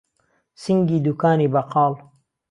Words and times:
سینگی 0.61 0.97
دووکانی 1.05 1.47
بهقاڵ 1.53 1.93